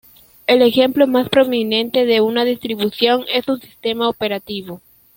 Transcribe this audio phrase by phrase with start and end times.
[0.47, 4.81] El ejemplo más prominente de una distribución es un sistema operativo.